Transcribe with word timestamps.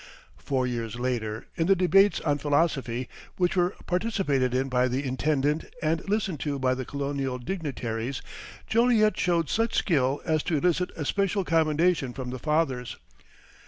Four 0.39 0.65
years 0.65 0.95
later, 0.99 1.45
in 1.55 1.67
the 1.67 1.75
debates 1.75 2.19
on 2.21 2.39
philosophy, 2.39 3.07
which 3.37 3.55
were 3.55 3.75
participated 3.85 4.51
in 4.51 4.67
by 4.67 4.87
the 4.87 5.03
Intendant 5.05 5.65
and 5.79 6.03
listened 6.09 6.39
to 6.39 6.57
by 6.57 6.73
the 6.73 6.85
colonial 6.85 7.37
dignitaries, 7.37 8.23
Joliet 8.65 9.15
showed 9.15 9.47
such 9.47 9.75
skill 9.75 10.19
as 10.25 10.41
to 10.41 10.57
elicit 10.57 10.89
especial 10.95 11.43
commendation 11.43 12.13
from 12.13 12.31
the 12.31 12.39
Fathers. 12.39 12.97